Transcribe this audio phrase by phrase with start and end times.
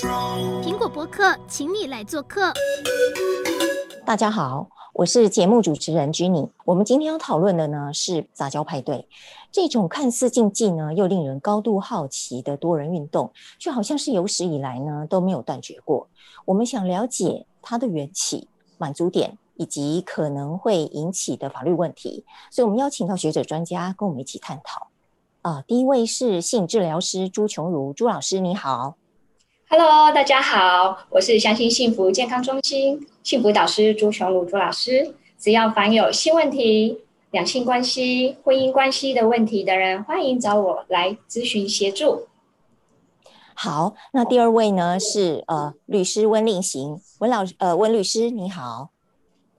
[0.00, 2.54] 苹果播客，请你来做客。
[4.06, 6.48] 大家好，我是节目主持人 Jenny。
[6.64, 9.06] 我们今天要讨论的呢是杂交派对，
[9.52, 16.08] 这种看似禁忌呢又令人高度好奇的多人运动，却好像是有史以来呢都没有断绝过。
[16.46, 18.48] 我们想了解它的缘起、
[18.78, 24.86] 满足点以及可能会引起的法律问题，所以我们邀请到学者专家跟我们一起探讨。
[25.42, 28.96] 啊、第一位是性治疗师朱琼如朱老师，你好。
[29.72, 35.14] Hello，大家好，我是相信幸福健康中心幸福导师朱雄如朱老师。
[35.38, 42.26] 只要凡有性问题、两性关系、婚姻关系的问题的人，欢迎找我来咨询协助。
[43.54, 48.90] 好，那第二位呢是呃律师温令行温老呃温律师，你好。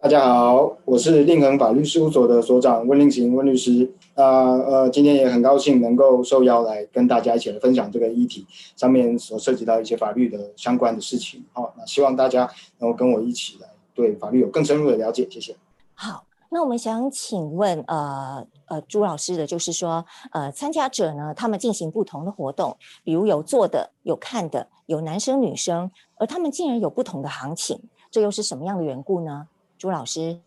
[0.02, 3.88] 大家好，我是令恒法律事务所的所长温令行温律师。
[4.16, 8.44] 那呃，今天也很高兴能够受邀来跟大家一起来分享这个议题
[8.76, 11.46] 上面所涉及到一些法律的相关的事情。
[11.54, 15.28] 好，那希望大家能够跟我一起来对法律有更深入的了解。
[15.30, 15.56] 谢谢。
[15.94, 29.46] 好，那我们想请问呃呃朱老师的就是说呃参加者呢，他们进行不同的活动，比如有坐的、有看的、有男生女生，而他们竟然有不同的行情，这又是什么样的缘故呢？
[29.82, 30.38] 朱老师。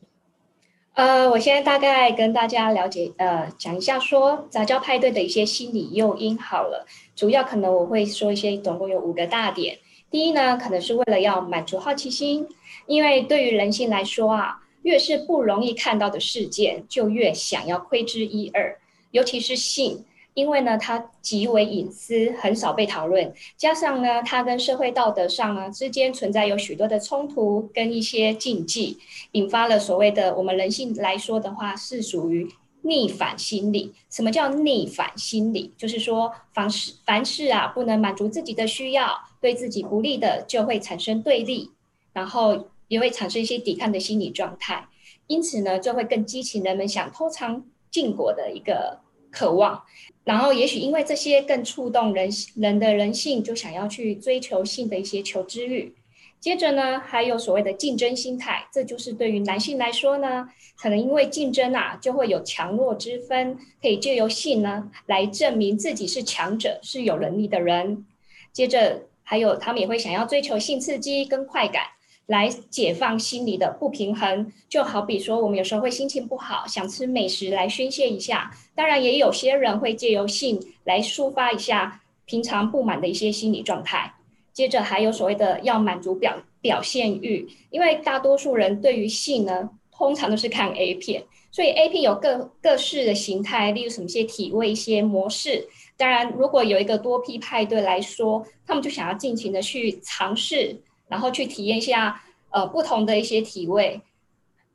[0.93, 6.87] 呃，我现在大概跟大家了解，呃，讲一下说杂交派对的一些心理诱因好了。
[7.17, 9.77] 主要可能我会说一些，总共有五个大点。
[10.09, 12.47] 第一呢，可能是为了要满足好奇心，
[12.87, 18.79] 因为对于人性来说啊，越是不容易看到的事件，就越想要窥知一二，
[19.11, 20.05] 尤其是性。
[20.35, 23.33] 因为呢，它极为隐私，很少被讨论。
[23.57, 28.99] 加上呢，它跟社会道德上呢之间存在有许多的冲突跟一些禁忌，
[29.33, 32.49] 引发了所谓的我们人性来说的话，是属于
[32.83, 33.95] 逆反心理。
[34.11, 35.73] 什么叫逆反心理？
[35.79, 41.71] 就是说，凡事凡事啊，不能满足自己的需要，对自己不利的就会产生对立，
[42.13, 44.89] 然后也会产生一些抵抗的心理状态。
[45.29, 48.99] 因此呢，就会更激起人们想偷尝禁果的一个
[49.31, 49.83] 渴望。
[50.25, 55.95] 然后，也许因为这些更触动人人的人性，就想要去追求性的一些求知欲。
[56.41, 68.05] 接着呢，还有所谓的竞争心态，这就是对于男性来说呢，可能因为竞争啊，就会有强弱之分，可以借由性呢来证明自己是强者，是有能力的人。
[68.53, 71.83] 接着还有，他们也会想要追求性刺激跟快感。
[72.27, 78.51] 来解放心理的不平衡，就好比说，我们有时候会心情不好，想吃美食来宣泄一下。
[78.75, 84.15] 当然，也有些人会借由性来抒发一下平常不满的一些心理状态。
[84.55, 95.67] 接着还有所谓的要满足表表现欲，因为大多数人对于性呢，通常都是看 A 片，所以 A 片有各各式的形态，例如什么些体位、一些模式。
[95.97, 100.81] 当然，如果有一个多批派对来说，他们就想要尽情的去尝试。
[101.15, 102.21] 然后去体验一下，
[102.51, 104.01] 呃，不同的一些体位。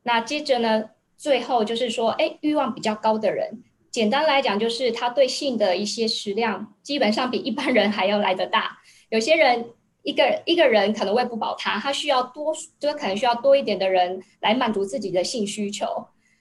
[0.04, 0.84] 那接着呢，
[1.18, 8.78] 最后就是说，哎，欲望比较高的人，简单来讲，就是他对性的一些食量，基本上比一般人还要来得大。
[9.10, 9.66] 有些人
[10.02, 15.86] 一个一个人可能喂不饱他，他需要多，就可能需要多一点的人来满足自己的性需求。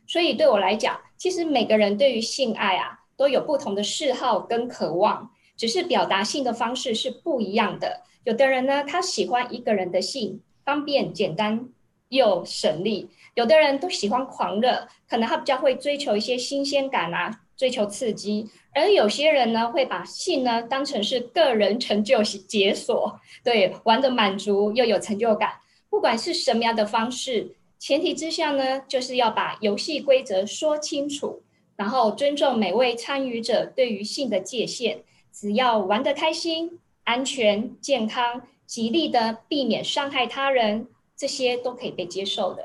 [0.07, 8.03] 所以对我来讲，其实每个人对于性爱啊，都有不同的嗜好跟渴望，只是表达性的方式是不一样的。
[8.23, 11.67] 有的人呢，他喜欢一个人的性，方便、简单
[12.07, 18.49] 又省力；有的人都喜欢狂热，可能他比较会追求一些新鲜感啊，追求刺激。
[18.73, 25.59] 而有些人呢，会把性呢当成是个人成就解锁，对，玩的满足又有成就感。
[25.89, 31.41] 不管是什么样的方式，前提之下呢，就是要把游戏规则说清楚，
[31.75, 34.99] 然后尊重每位参与者对于性的界限，
[35.39, 36.79] 只要玩得开心。
[37.05, 40.85] 安全、健康、极力的避免伤害他人，
[41.17, 42.63] 这些都可以被接受的。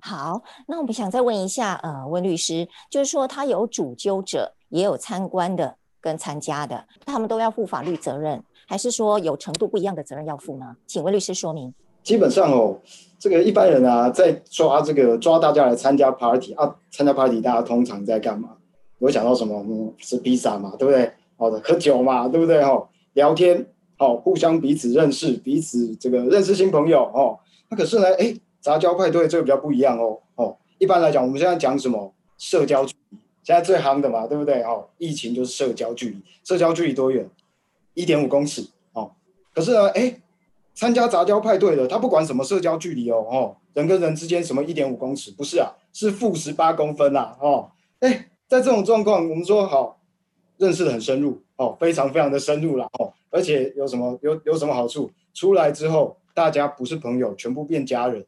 [0.00, 10.74] 好，那我们想再问一下，呃，温律师，就是说他有主揪者，也有参观的跟参加的，他们都要负法律责任，还是说有程度不一样的责任要负呢？
[10.86, 11.74] 请温律师说明。
[12.02, 12.80] 基本上哦，
[13.18, 18.56] 这个一般人啊，在抓这个抓大家来参加 party 啊，参加 party 大家通常在干嘛？
[18.98, 19.62] 我会想到什么？
[19.68, 21.12] 嗯，吃披萨嘛，对不对？
[21.42, 22.62] 好的，喝酒嘛，对不对？
[22.62, 22.88] 哦。
[23.14, 23.66] 聊天，
[23.98, 34.62] 好，互相彼此认识，彼此这个认识新朋友，哦，那可是呢，哎，杂交派对这个比较不一样哦，哦，一般来讲，我们现在讲什么社交距离，现在最夯的嘛，对不对？
[34.62, 37.28] 哦，疫情就是社交距离，社交距离多远？
[37.92, 39.10] 一点五公尺，哦，
[39.54, 40.18] 可是呢，哎，
[40.72, 49.98] 参加杂交派对的，他不管什么社交距离哦，哦，人跟人之间什么一点五公尺，不是啊，是负十八公分呐，哦，哎，在这种状况，我们说好，
[50.62, 51.42] 认识的很深入。
[51.56, 55.10] 哦，非常非常的深入了哦，而且有什么有有什么好处？
[55.34, 58.24] 出来之后，大家不是朋友，全部变家人，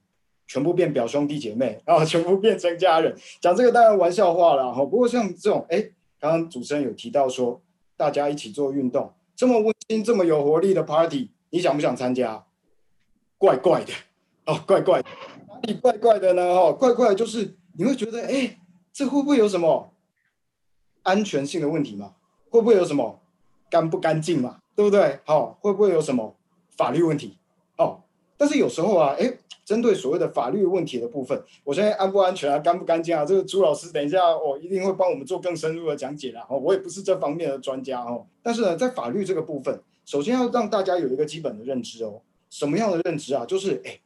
[0.47, 3.17] 全部变表兄弟姐妹，然 后全部变成家人。
[3.41, 5.91] 讲这个当然玩笑话了哈，不过像这种，哎，
[6.21, 7.61] 刚刚主持人有提到说，
[7.97, 12.45] 大家一起做运动，这么温馨、这么有活力的 party，你想不想参加？
[13.37, 13.93] 怪怪的
[14.47, 15.09] 哦，怪怪的，
[15.49, 16.43] 哪里怪怪的呢？
[16.43, 18.59] 哦，怪怪的就是你会觉得，哎，
[18.93, 19.93] 这会不会有什么
[21.03, 22.15] 安全性的问题嘛？
[22.55, 23.19] 会不会有什么
[23.69, 24.61] 干不干净嘛？
[24.77, 25.19] 对不对？
[25.25, 26.33] 好、哦，会不会有什么
[26.77, 27.37] 法律问题？
[27.77, 27.99] 哦，
[28.37, 29.29] 但是有时候啊，哎，
[29.65, 33.25] 针对所谓的法律问题的部分，我现在安不安全啊，干不干净啊？
[33.25, 36.47] 这个朱老师等一下哦，一定会帮我们做更深入的讲解啦。
[36.49, 42.21] 哦，我也不是这方面的专家哦，但是呢，在法律这个部分，首先要让大家有一个基本的认知哦。
[42.51, 43.45] 什么样的认知啊？
[43.45, 43.99] 就是哎，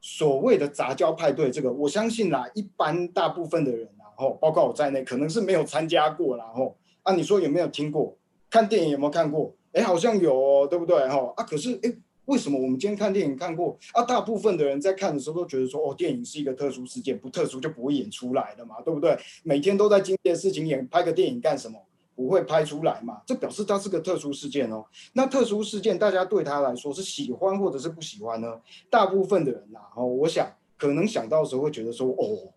[0.00, 6.74] 所谓的杂交派对，这个我相信啦，一般大部分的人然后包括我在内，可能是没有参加过，然后
[7.04, 8.16] 啊，你说有没有听过？
[8.50, 9.54] 看电影有没有看过？
[9.72, 10.96] 哎，好像有哦，对不对？
[11.08, 11.92] 哈啊，可是哎，
[12.24, 14.02] 为什么我们今天看电影看过啊？
[14.02, 19.18] 大部分的人在看的时候都觉得说，哦，电影是一个特殊事件，不特殊就不会演出来的嘛，对不对？
[19.42, 21.78] 每天都在经历的事情，演拍个电影干什么？
[22.16, 23.20] 不会拍出来嘛？
[23.26, 24.84] 这表示它是个特殊事件哦。
[25.14, 28.60] 那特殊事件，大家对他来说是喜欢或者是不喜欢呢？
[28.88, 30.48] 大部分的人呐，哦，我想
[30.78, 32.53] 可能想到的时候会觉得说，哦，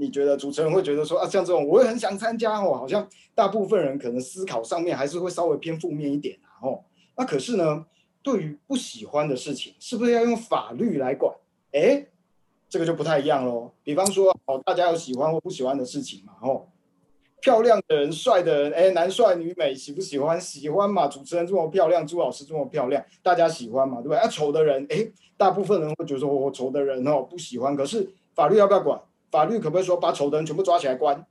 [0.00, 6.80] 你觉得主持人会觉得说啊，像这种我也很想参加哦，好像大部分人可能思考上面还是会稍微偏负面一点啊，哦。
[7.18, 7.84] 那可是呢，
[8.22, 11.34] 对于不喜欢的事情，是不是要用法律来管？
[11.72, 12.06] 哎，
[12.66, 13.70] 这个就不太一样喽。
[13.84, 16.66] 比方说，哦，大家有喜欢或不喜欢的事情嘛，哦。
[17.42, 20.40] 漂亮的人，帅的人，哎，男帅女美，喜不喜欢？
[20.40, 21.08] 喜欢嘛？
[21.08, 23.98] 主持人这么漂亮，朱老师这么漂亮，大家喜欢嘛？
[23.98, 24.18] 对不对？
[24.18, 25.06] 啊，丑的人，哎，
[25.36, 27.76] 大部分人会觉得说，我、哦、丑的人哦不喜欢。
[27.76, 28.98] 可是法律要不要管？
[29.30, 31.24] 法律可不可以说把丑的人全部抓起来关，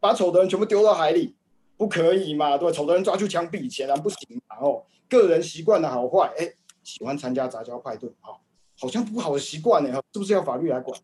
[0.00, 1.34] 把丑的人全部丢到海里？
[1.76, 2.56] 不可以嘛？
[2.56, 4.56] 对，丑的人抓去枪毙，显然不行嘛。
[4.60, 6.52] 哦，个人习惯的好坏，哎，
[6.82, 8.38] 喜欢参加杂交派对，哦，
[8.78, 10.98] 好像不好的习惯呢，是不是要法律来管？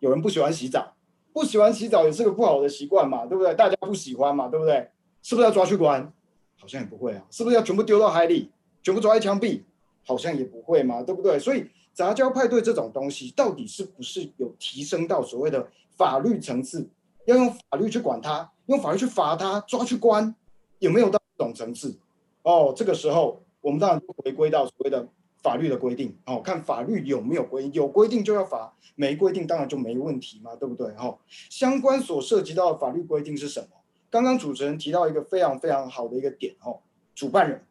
[0.00, 0.94] 有人不喜欢洗澡。
[1.30, 3.54] 不喜欢洗澡也是个不好的习惯嘛，对不对？
[3.54, 4.90] 大家不喜欢嘛，对不对？
[5.22, 6.12] 是不是要抓去关？
[6.58, 7.24] 好像也不会啊。
[7.30, 8.50] 是不是要全部丢到海里，
[8.82, 9.62] 全部抓去枪毙？
[10.04, 11.38] 好像也不会嘛，对不对？
[11.38, 16.88] 所以杂交派对这种东西，到底是不是有提升到所谓的法律层次？
[17.24, 20.32] 要用法律去管它，用法律去罚它，抓去关，
[20.78, 21.98] 有没有到这种层次？
[22.42, 25.08] 哦，这个时候我们当然回归到所谓的。
[25.40, 30.92] 法律的规定哦，看法律有没有规定，有规定就要罚，没规定当然就没问题嘛，对不对？
[30.96, 31.16] 哈，
[31.48, 33.68] 相关所涉及到的法律规定是什么？
[34.10, 36.80] 刚刚主持人提到一个非常非常好的一个点哦，
[37.14, 37.64] 主办人、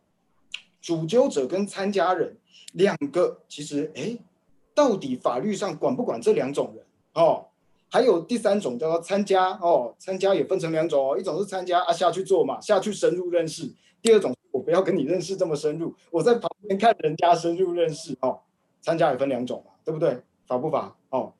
[0.79, 2.37] 主揪者跟参加人
[2.73, 4.17] 两个，其实哎，
[4.73, 7.45] 到底法律上管不管这两种人哦？
[7.89, 13.71] 还有第三种叫做参加哦，参加也分成两种哦，一种是参加啊下去做嘛，下去深入认识，
[14.01, 14.33] 第二种。
[14.49, 18.39] 我不要跟你认识这么深入，我在旁边看人家深入认识哦。
[18.81, 20.19] 参加也分两种嘛，对不对？
[20.47, 20.95] 罚不罚？
[21.09, 21.31] 哦，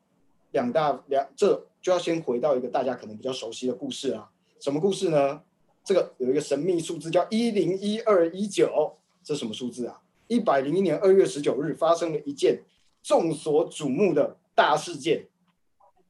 [0.52, 4.30] 两大两，这就要先回到一个大家可能比较熟悉的故事啊。
[4.60, 5.42] 什么故事呢？
[5.82, 10.00] 这个有一个神秘数字叫一零一二一九，这什么数字啊？
[10.28, 12.62] 一百零一年二月十九日发生了一件
[13.02, 15.26] 众所瞩目的大事件，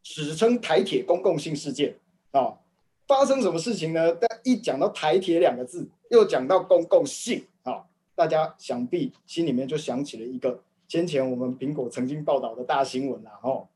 [0.03, 1.97] 史称台铁公共性事件
[2.33, 2.59] 啊。
[3.07, 4.15] 发生什么事情呢？
[4.15, 13.67] 但一讲到台铁两个字，又讲到公共性啊，大家想必心里面就想起了一个先前我们苹果曾经报道的大新闻啊，哦，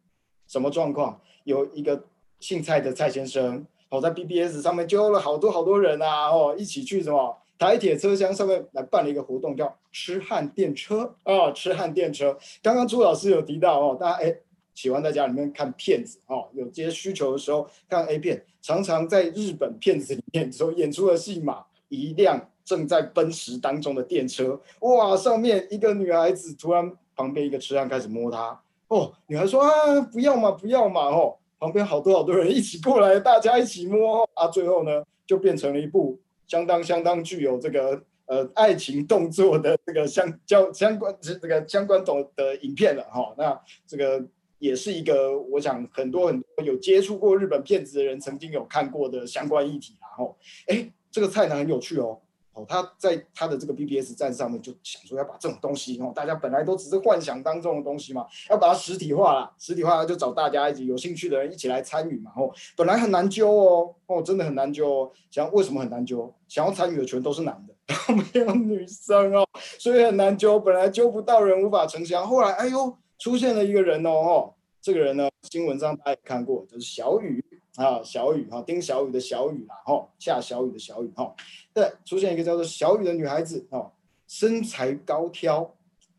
[0.46, 1.18] 什么状况？
[1.44, 2.04] 有一个
[2.40, 12.38] 姓蔡的蔡先生，哦，在 BBS 上面揪了好多好多人啊，哦，一起去什么台铁车厢上面来办了一个活动，叫痴汉电车啊，痴汉电车。
[12.62, 14.36] 刚刚朱老师有提到哦，大家哎。
[14.74, 44.26] 喜欢在家里面看片子哦，有这些需求的时候看 A 片，常常在日本片子里面所演出的戏码，一辆正在奔驰当中的电车，哇，上面一个女孩子突然旁边一个痴汉开始摸她，哦，女孩说啊不要嘛不要嘛哦，旁边好多好多人一起过来，大家一起摸啊，最后呢就变成了一部相当相当具有这个呃爱情动作的这个相交相关这个相关种的影片了哈、哦，那这个。
[44.62, 52.20] 也是一个，我想很多很多有接触过日本片子的人曾经有看过的相关议题，然后，哎，这个菜呢很有趣哦，
[52.54, 66.32] 哦，他在他的这个 BBS 站上面就想说要把这种东西哦，大家本来都只是幻想当中的东西嘛，要把它实体化了，实体化就找大家一起有兴趣的人一起来参与嘛，哦，本来很难揪哦，哦，真的很难揪哦，想为什么很难揪？
[66.48, 67.74] 想要参与的全都是男的，
[68.14, 69.46] 没有女生哦，
[69.78, 72.96] 所以很难揪，本来揪不到人，无法成箱，后来，哎呦。
[73.18, 77.44] 出现了一个人哦，哦，这个人呢，新闻上大家也看过，就是小雨
[77.76, 81.34] 啊，小雨哈，丁小雨的小雨啦，哈，下小雨的小雨哈，
[81.72, 83.90] 对，出现一个叫做小雨的女孩子哦，
[84.28, 85.74] 身材高挑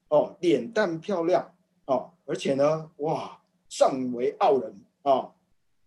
[0.08, 1.54] 哦，脸蛋漂亮
[1.86, 5.32] 哦，而且呢，哇，尚为傲人啊，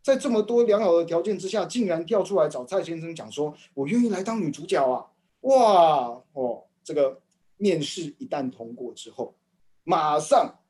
[0.02, 5.04] 在这么多良好的条件之下，竟然跳出来找蔡先生讲说，我愿意来当女主角啊，
[5.40, 7.20] 哇哦，这个
[7.56, 9.34] 面试一旦通过之后，
[9.82, 10.60] 马上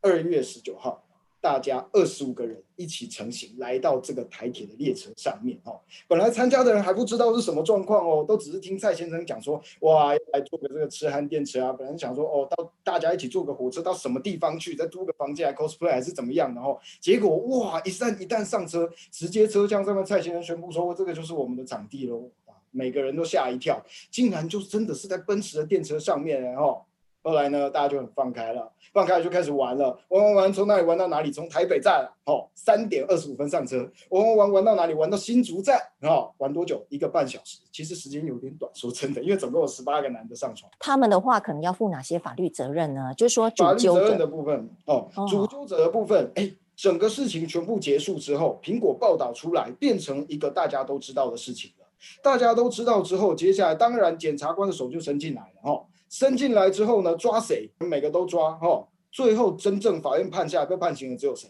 [0.00, 1.04] 二月十九号。
[1.40, 5.80] 大家二十五个人一起成行，来到这个台铁的列车上面哦。
[6.08, 11.72] 本来参加的人还不知道是什么状况哦，都只是听蔡先生讲说，哇，来坐个这个痴汉电车啊。
[11.72, 16.52] 本来想说，哦，到大家一起坐个火车到什么地方去，再租个房间来 cosplay 还是怎么样？
[16.54, 22.28] 然后结果哇，一旦一旦上车，直接车厢上面蔡先生宣布说，这个就是我们的场地喽。
[22.70, 26.84] 每个人都吓一跳，竟然就真的是在奔驰的电车上面，然后。
[27.28, 31.30] 后来呢，大家就很放开了，放开就开始玩了，玩玩玩，从哪里玩到哪里？
[31.30, 34.94] 从台北站，哦，三点二十五分上车，玩玩玩玩到哪里？
[34.94, 36.82] 玩到新竹站，哦，玩多久？
[36.88, 37.58] 一个半小时。
[37.70, 40.72] 其实时间有点短，说真的，因为总共有十八个男的上床。
[40.80, 43.12] 他们的话可能要负哪些法律责任呢？
[43.14, 51.86] 就是说主纠责任的部分，哦，主纠者的部分，哎，整个事情全部结束之后，苹果报道出来，变成一个大家都知道的事情了。
[52.22, 55.84] 大家都知道之后，接下来当然检察官的手就伸进来了，哦。
[56.08, 57.70] 伸进来之后呢，抓谁？
[57.78, 58.88] 每个都抓哦。
[59.10, 61.48] 最后真正法院判下被判刑的只有谁？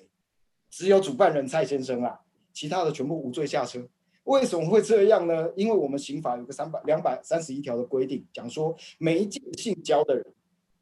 [0.71, 2.21] 只有主办人蔡先生啊，
[2.53, 3.83] 其他的全部无罪下车。
[4.25, 5.49] 为什么会这样呢？
[5.57, 10.25] 因为我们刑法有个三百两百三十一条的规定，讲说媒介性交的人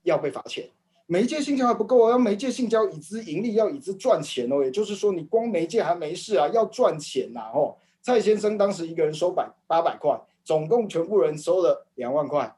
[0.02, 0.68] 要被罚钱。
[1.06, 4.64] 媒介性交还不够啊，要媒介性交以资盈利，要以资赚钱哦。
[4.64, 7.76] 也就是说，你光媒介还没事啊，要赚钱呐哦。
[8.02, 12.52] 蔡先生当时一个人收百八百块，总共全部人收了两万块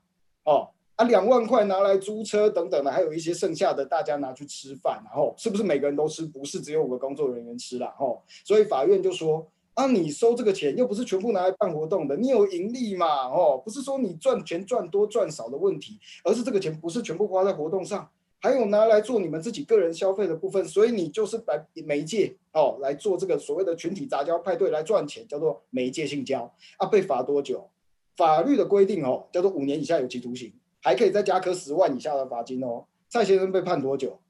[0.44, 0.70] 哦。
[0.98, 6.26] 啊，两万块拿来租车等等的，还有一些剩下的，大家拿去吃饭，然后是不是每个人都吃？
[6.26, 8.20] 不是，只有五个工作人员吃了，吼。
[8.44, 27.70] 所以法院就说，啊，你收这个钱又不是全部拿来办活动的，你有盈利嘛，哦，不是说你赚钱赚多赚少的问题，而是这个钱不是全部花在活动上，还有拿来做你们自己个人消费的部分，所以你就是来媒介哦来做这个所谓的群体杂交派对来赚钱，叫做媒介性交啊，被罚多久？
[28.16, 30.52] 法律的规定哦，叫做五年以下有期徒刑。
[30.80, 32.86] 还可以再加科十万以下的罚金哦。
[33.08, 34.20] 蔡先生被判多久？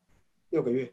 [0.51, 0.93] 六个月。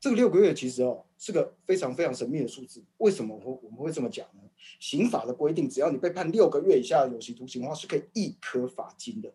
[0.00, 2.82] 这个六个月其实哦是个非常非常神秘的数字。
[2.98, 4.40] 为什么我我们会这么讲呢？
[4.78, 9.30] 刑法的规定，只要你被判六个月以下的有期徒刑的话，是可以一科罚金的，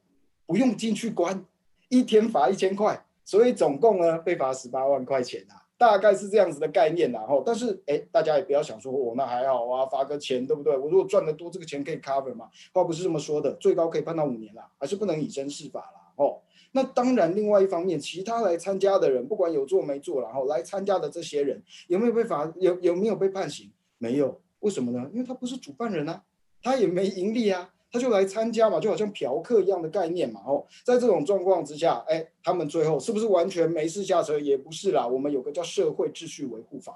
[0.46, 1.46] 不用进去关，
[1.90, 3.06] 一天罚一千块。
[3.24, 5.65] 所以总共呢被罚十八万块钱啊。
[5.78, 10.78] 大概是这样子的概念，然后，但是，哎，大家也不要想说，哦，那还好啊，罚个钱，对不对？
[10.78, 12.50] 我如果赚得多，这个钱可以 cover 嘛？
[12.74, 16.40] 话不是这么说的，最高可以判到五年啦，还是不能以身试法啦，哦。
[16.72, 22.52] 那当然，另外一方面，其他来参加的人，不管有做没做，然后来参加的这些人，有没有被罚？
[22.58, 23.72] 有有没有被判刑？
[23.98, 25.10] 没有，为什么呢？
[25.14, 26.24] 因为他不是主办人啊，
[26.62, 27.70] 他也没盈利啊。
[27.96, 30.42] 他就来参加嘛，就好像嫖客一样的概念嘛。
[30.46, 34.38] 哦，在这种状况之下，哎，他们最后是不是完全没事下车？
[34.38, 35.08] 也不是啦。
[35.08, 36.92] 我们有个叫《社会秩序维护法》，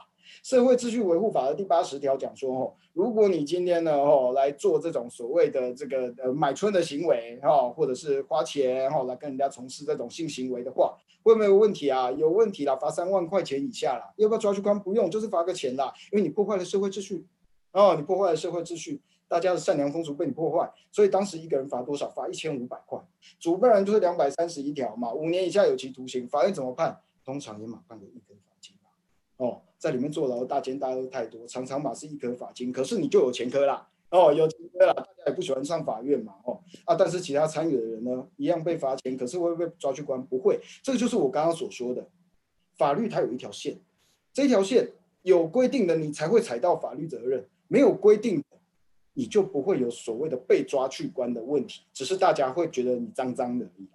[0.49, 12.11] 《社会秩序维护法》的第八十条讲说，哦，如果你今天呢，哦，来做这种所谓的这个呃买春的行为，哈，或者是花钱，哈，来跟人家从事这种性行为的话，会不会有问题啊？
[12.11, 14.13] 有问题啦，罚三万块钱以下啦。
[14.17, 14.77] 要不要抓去关？
[14.77, 17.25] 不用，就是罚个钱啦，因为你破坏了社会秩序，
[17.71, 19.01] 哦，你破坏了社会秩序。
[19.29, 22.09] 大家的善良风俗被你破坏，所以当时一个人罚多少？
[22.09, 22.99] 罚一千五百块。
[23.39, 26.27] 主办人就是两百三十一条嘛，五年以下有期徒刑。
[26.27, 26.99] 法院怎么判？
[27.23, 28.89] 通常也嘛判个一科罚金吧。
[29.37, 32.71] 哦，在里面坐牢大奸大恶太多，常常嘛是一科罚金。
[32.71, 40.19] 可是你就有前科啦，哦，有前科啦，大家也不喜欢上法院嘛，哦啊，但是其他参与的人呢，一样被罚钱，可是会被抓去关？
[40.25, 40.59] 不会。
[40.81, 42.07] 这个就是我刚刚所说的，
[42.77, 43.77] 法律它有一条线，
[44.33, 48.43] 这条线有规定的，你才会踩到法律责任；没有规定。
[49.13, 53.87] 你就不会有所谓的被抓去关的问题，只是大家会觉得你脏脏的而已。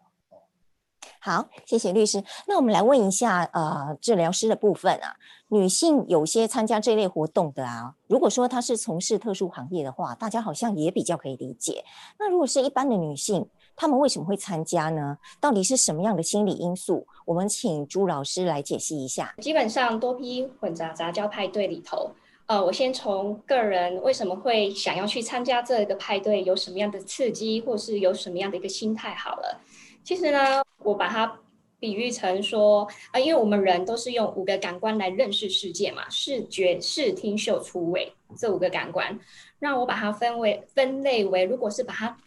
[1.20, 2.22] 好，谢谢律师。
[2.46, 5.16] 那我们来问一下，呃，治疗师的部分啊，
[5.48, 11.82] 女性有些参加这类活动的啊，如果说她是从事特殊行业的话，大家好像也比较可以理解。
[12.18, 15.16] 那如果是一般的女性，她们为什么会参加呢？
[15.40, 17.06] 到底是什么样的心理因素？
[17.24, 19.34] 我们请朱老师来解析一下。
[19.38, 22.10] 基本上多批混杂杂交派对里头。
[22.46, 29.62] 呃，我先从个人为什么会想要去参加这个派对，有什么样的刺激，或是有什么样的一个心态好了。
[30.02, 31.40] 其实呢，我把它
[31.80, 39.18] 比喻成说，啊、呃，因为我们人都是用五个感官来认识世界嘛，视觉、视听、嗅、触、味这五个感官。
[39.58, 42.18] 让我把它分为分类为，如果是把它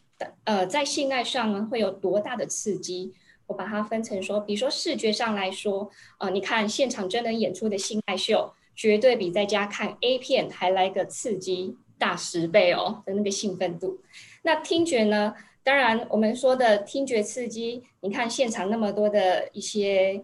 [0.45, 3.13] 呃在性爱上呢会有多大的刺激，
[3.45, 8.51] 我把它分成说，比如说视觉上来说，呃，你看现场真人演出的性爱秀。
[8.77, 13.99] 绝对比在家看 A 片还来个刺激大十倍哦的那个兴奋度。
[14.43, 15.33] 那听觉呢？
[15.63, 20.23] 当然，我们说的听觉刺激，你看现场那么多的一些，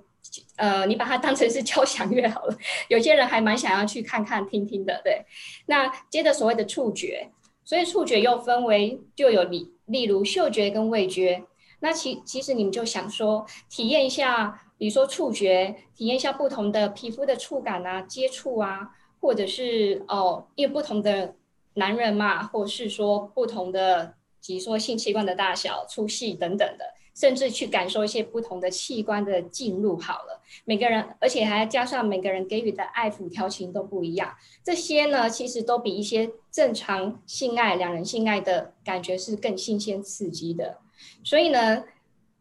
[0.56, 2.58] 呃，你把它当成是交响乐好了。
[2.88, 5.26] 有些人还蛮想要去看看、听听的，对。
[5.66, 7.30] 那接着所谓的触觉，
[7.66, 11.44] 所以触觉又分为就有例，例如嗅觉跟味觉。
[11.82, 18.90] 那其其实你们就想说，体验一下，比如说触觉，体验一下不同的皮肤的触感啊、接触啊，
[19.22, 21.36] 或者是哦，因为不同的
[21.76, 24.16] 男人嘛，或者是说不同的。
[24.46, 26.84] 比如说性器官的大小、粗细等等的，
[27.16, 29.98] 甚至去感受一些不同的器官的进入。
[29.98, 34.36] 好了，每个人，而且还加上每个人给予的爱抚调情都不一样。
[34.62, 40.80] 这些呢，其实都比一些正常性爱、两人性爱的感觉是更新鲜刺激的。
[41.24, 41.86] 所以呢，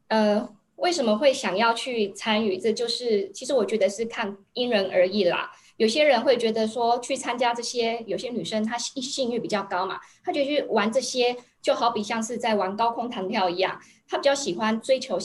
[0.09, 0.49] 呃，
[0.83, 2.59] 为什么会想要去参与？
[2.59, 5.53] 这就是其实我觉得是看因人而异啦。
[5.77, 15.17] 有些人会觉得说去参加这些，有些女生她性性欲比较高嘛，她就去玩这些，就好比像是在玩高空弹跳一样，她比较喜欢追求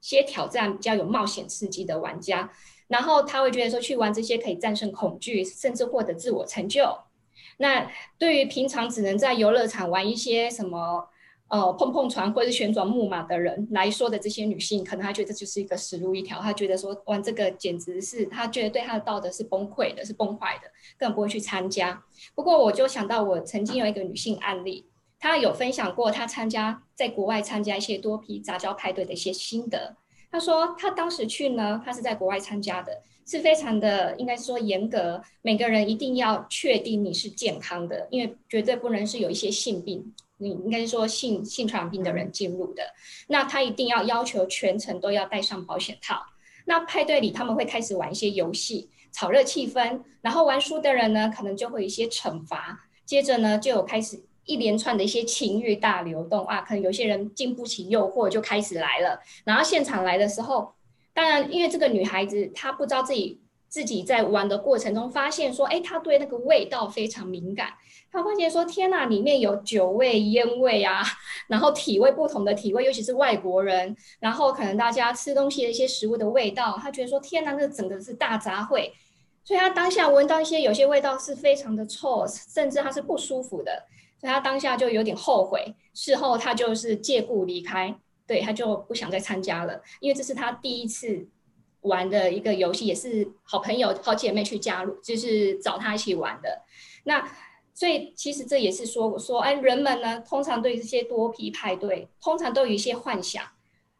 [0.00, 2.48] 些挑战，比较有冒险刺激的玩家，
[2.86, 6.96] 然后她会觉得说去玩这些可以战胜恐惧，甚至获得自我成就。
[7.56, 11.08] 那对于平常只能在游乐场玩一些什么。
[11.50, 22.00] 呃，碰碰船或者是旋转木马的人来说的这些女性，可能她觉得这就是一个死路一条，她觉得说玩这个简直是，她觉得对她的道德是崩溃的，是崩坏的，更不会去参加。
[22.36, 24.86] 不过我就想到，我曾经有一个女性案例，
[25.18, 29.96] 她有分享过她参加在国外参加一些多批杂交派对的一些心得。
[30.30, 40.14] 她说她当时去呢，她是在国外参加的，是非常的应该说严格，每个人一定要确定你是健康的，因为绝对不能是有一些性病。
[40.40, 42.82] 你应该说性性传染病的人进入的，
[43.28, 46.22] 那他一定要要求全程都要戴上保险套。
[46.64, 52.88] 那派对里他们会开始玩一些游戏，炒热气氛，然后玩输的人呢，可能就会有一些惩罚。
[53.04, 59.20] 接着呢，就有开始一连串的一些情欲大流动啊，可能有些人经不起诱惑就开始来了。
[59.44, 60.72] 然后现场来的时候，
[61.12, 67.72] 当然因为这个女孩子她不知道自己自己在玩的过程中发现说，哎，他对那个味道非常敏感。
[68.12, 71.00] 他发现说：“天哪，里面有酒味、烟味啊，
[71.46, 78.90] 然后体味不同的体味，尤其是外国人，然后可能大家吃东西的一些食物的味道，他觉得说：天哪，那整个是大杂烩。
[79.44, 83.84] 所以他当下闻到一些有些味道是非常的臭，甚至他是不舒服的，
[84.20, 85.72] 所以他当下就有点后悔。
[85.94, 91.28] 事后他就是借故离开，对，他就不想再参加了，因为这是他第一次
[91.82, 96.62] 玩的一个游戏，也是好朋友、好姐妹去加入，就是找他一起玩的。
[97.04, 97.26] 那。”
[97.72, 103.42] 所以其实这也是说，我说，哎，人们呢，通常对这些多批派对，通常都有一些幻想，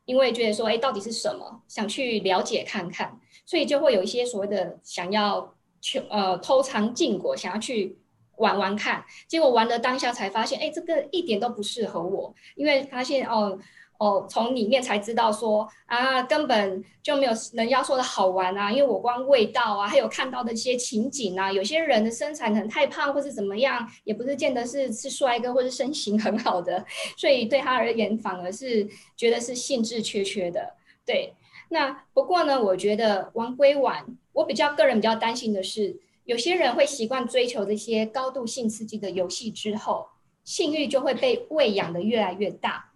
[0.04, 7.96] 因为觉得说，哎，到底是什么，想去了解看看，所以就会有一些所谓的想要去呃偷尝禁果，想要去
[8.36, 13.58] 玩玩看，结果玩的当下才发现，哎，这个一点都不适合我，因为发现哦。
[14.00, 26.82] 哦，从里面才知道说啊，根本就没有人家说的好玩啊，因为我光味道啊，还有看到的一些情景啊，有些人的身材可能太胖或是怎么样，也不是见得是是帅哥或是身形很好的，
[27.18, 30.76] 所以对他而言反而是觉得是兴致缺缺的。
[31.04, 31.34] 对，
[31.68, 40.08] 那不过呢，我觉得玩归玩，我比较个人比较担心的是，有些人会习惯追求这些高度性刺激的游戏之后，
[40.42, 42.89] 性欲就会被喂养的越来越大。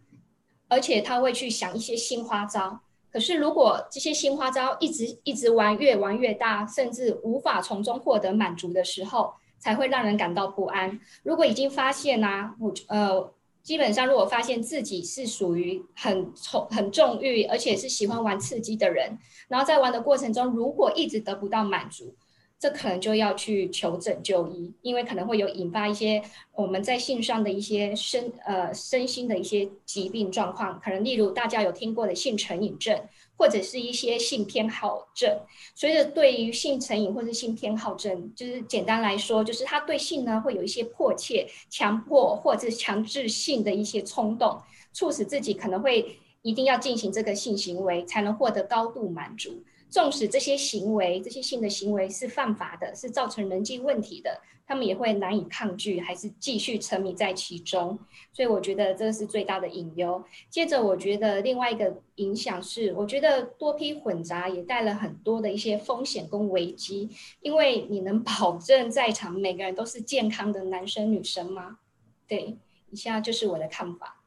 [0.74, 2.80] 而且他会去想一些新花招，
[3.12, 10.98] 可是如果这些新花招一直一直玩，越玩越大，甚至无法从中获得满足的时候，才会让人感到不安。
[11.22, 13.32] 如果已经发现呢、啊，我呃，
[13.62, 22.16] 基本上如果发现自己是属于很重很重欲，而且是喜欢玩刺激的人，然后在玩的过程中，如果一直得不到满足。
[22.64, 26.22] 这可能就要去求诊就医，因为可能会有引发一些
[26.55, 32.98] 我们在性上的一些身呃身心的一些疾病状况，可能例如大家有听过的性成瘾症，
[33.37, 35.40] 或者是一些性偏好症。
[35.74, 44.59] 所以，对于性成瘾或者性偏好症，就是简单来说，就是他对性呢会有一些迫切、强迫或者是强制性的一些冲动，
[44.94, 49.62] 促使自己可能会一定要进行这个性行为，才能获得高度满足。
[49.94, 57.96] 纵使这些行为、这些性的行为是犯法的，是造成人际问题的，他们也会难以抗拒，还是继续沉迷在其中。
[58.33, 60.20] 所以我觉得这是最大的隐忧。
[60.50, 67.09] 接着，我觉得另外一个影响是，我觉得多批混杂也带了很多的一些风险跟危机。
[67.40, 71.78] 因为你能保证在场每个人都是健康的男生女生吗？
[72.26, 72.59] 对，
[72.90, 74.23] 以下就是我的看法。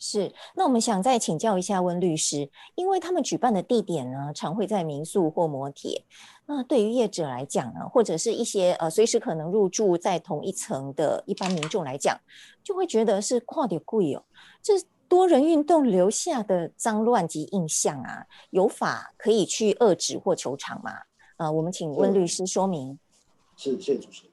[0.00, 6.04] 是，那我们想再请教一下温律师，因为他们举办的地点呢，常会在民宿或摩铁。
[6.46, 12.16] 那对于业者来讲呢，或者是一些呃随时可能入住在同一层的一般民众来讲，
[12.62, 14.24] 就会觉得是跨点贵哦。
[14.62, 14.74] 这
[15.08, 20.92] 多人运动留下的脏乱及印象啊，有法可以去遏止或求偿吗？
[21.38, 22.96] 呃，我们请温律师说明。
[23.56, 24.32] 是，谢谢主持人。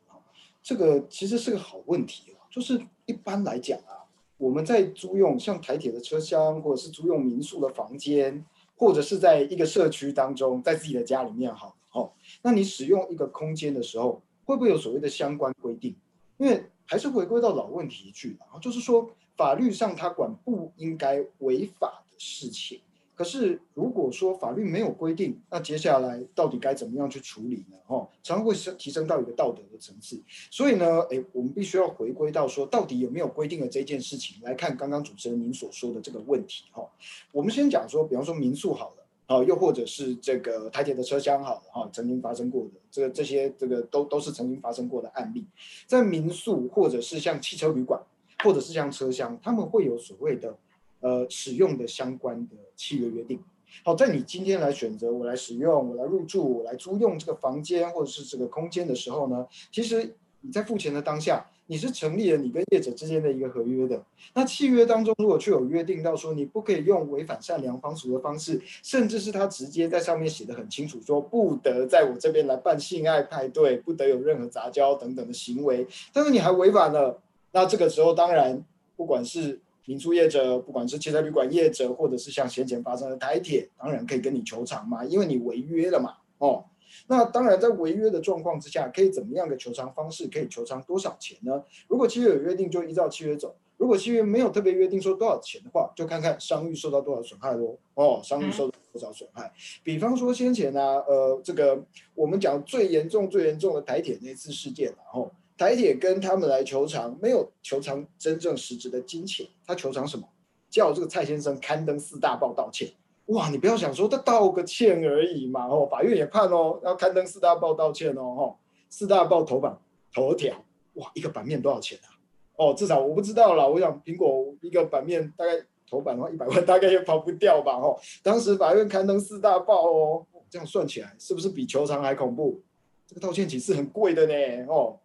[0.62, 4.05] 这个其实是个好问题哦，就是一般来讲啊。
[4.38, 8.46] 我们在租用像台铁的车厢，或者是租用民宿的房间，
[8.76, 15.96] 或者是在一个社区当中，在自己的家里面，好，哦，那你使用一个空间的时候，会不会有所谓的相关规定？
[16.38, 22.82] 因为还是回归到老问题去然后，就是说法律上它管不应该违法的事情。
[23.16, 27.78] 可是，如果说法律没有规定，那接下来到底该怎么样去处理呢？
[27.88, 30.22] 哈，常常会升提升到一个道德的层次。
[30.52, 34.76] 所以呢，诶，我们必须要回归到说，到底有没有规定的这件事情来看。
[34.76, 36.86] 刚刚主持人您所说的这个问题，哈，
[37.32, 45.46] 我们先讲说，比方说民宿好了，啊，又或者是这个台铁的车厢好了，哈，曾经发生过的这个这些这个都都是曾经发生过的案例，
[45.88, 48.02] 在民宿或者是像汽车旅馆，
[48.44, 50.58] 或者是像车厢，他们会有所谓的。
[51.06, 53.40] 呃，使用的相关的契约约定，
[53.84, 64.04] 好，在你今天来选择我来使用，我来入住，我来租用这个房间或者是这个空间的时候呢，其实你在付钱的当下，你是成立了你跟业者之间的一个合约的。
[64.34, 78.66] 那契约当中如果却有约定到说你不可以用违反善良风俗的方式，甚至是他直接在上面写得很清楚，说不得在我这边来办性爱派对，不得有任何杂交等等的行为，但是你还违反了，那这个时候当然
[78.96, 79.60] 不管是。
[79.88, 86.16] 民宿业者，不管是汽车旅馆业者，或者是像先前发生的台铁，当然可以跟你求偿嘛，因为你违约了嘛。
[86.40, 86.66] 哦，
[87.08, 90.28] 那当然在违约的状况之下，可以怎么样的求偿方式？
[90.28, 91.64] 可以求偿多少钱呢？
[91.88, 97.78] 如果契约有约定，就依照契约走；如果契约没有特别约定说多少钱的话，就看看商誉受到多少损害喽。
[97.94, 99.52] 哦，商誉受到多少损害？
[99.84, 101.80] 比方说先前呢、啊，呃，这个
[102.16, 105.32] 我们讲最严重、最严重的台铁那次事件，然后。
[105.58, 110.28] 台铁跟他们来求偿，没有求偿真正实质的金钱，他求偿什么？
[110.70, 112.90] 叫这个蔡先生刊登四大报道歉。
[113.28, 118.56] 哇，你不要想说他道个歉而已嘛，哦，法院也判哦，要刊登四大报道歉哦，
[118.90, 119.80] 四大报头版
[120.14, 120.54] 头条，
[120.96, 122.12] 哇，一个版面多少钱啊？
[122.58, 125.54] 哦，至少我不知道啦，我想苹果一个版面大概
[125.90, 132.62] 头版的话一百万，大概也跑不掉吧，哦，当时法院刊登四大报哦，这样算起来是不是比求偿还恐怖？
[133.08, 135.00] 这个道歉启事很贵的呢，哦。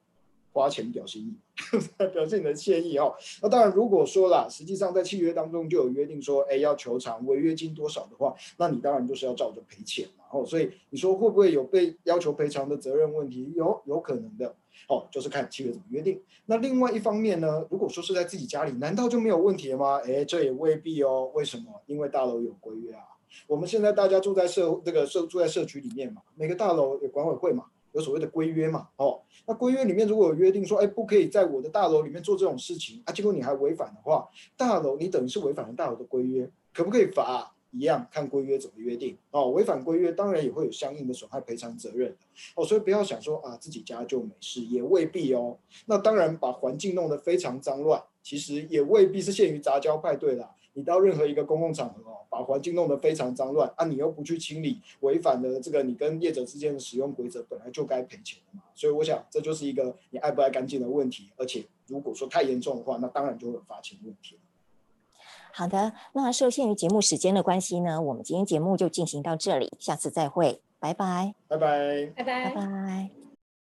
[0.60, 1.34] 花钱表示意，
[2.12, 3.14] 表示你的歉意哦。
[3.40, 10.24] 那当然，如果说啦，实际上在契约当中就有约定说，哎，要求偿违约金多少的话，那你当然就是要照着赔钱嘛。
[10.30, 13.50] 哦，所以你说会不会有被要求赔偿的责任问题？
[13.56, 14.54] 有，有可能的。
[14.88, 16.20] 哦，就是看契约怎么约定。
[16.46, 20.00] 那另外一方面呢，如果说是在自己家里，难道就没有问题了吗？
[20.04, 21.30] 哎，这也未必哦。
[21.34, 21.64] 为什么？
[21.86, 23.02] 因为大楼有规约啊。
[23.46, 27.66] 我们现在大家住在社这个社住在社区里面嘛，每个大楼有管委会嘛。
[27.92, 28.88] 有所谓的规约嘛？
[28.96, 37.54] 哦，那规约里面如果有约定说，哎，不可以在我的大楼里面做这种事情啊，结果你还违反的话，大楼你等于是违反了大楼的规约，可不可以罚？
[37.72, 39.52] 一样看规约怎么约定哦。
[39.52, 42.12] 违反规约当然也会有相应的损害赔偿责任
[42.56, 42.64] 哦。
[42.64, 45.56] 所以不要想说啊，自己家就没事，也未必哦。
[45.86, 50.50] 那当然把环境弄得非常脏乱，其实也未必是限于杂交派对啦。
[50.74, 58.62] 你到任何一个公共场合哦，把环境弄得非常脏乱啊，你又不去清理，违反了这个你跟业者之间的使用规则，本来就该赔钱的嘛。
[58.74, 61.30] 所以我想这就是一个你爱不爱干净的问题。
[61.36, 64.38] 而且如果说太严重的话，那当然就会有罚钱问题。
[65.52, 73.19] 好的，那受限于节目时间的关系呢，我们今天节目就进行到这里，下次再会，拜拜，拜拜，拜拜，拜拜。